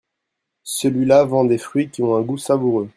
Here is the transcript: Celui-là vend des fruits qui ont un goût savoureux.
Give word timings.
Celui-là 0.63 1.25
vend 1.25 1.45
des 1.45 1.59
fruits 1.59 1.91
qui 1.91 2.01
ont 2.01 2.15
un 2.15 2.21
goût 2.23 2.39
savoureux. 2.39 2.89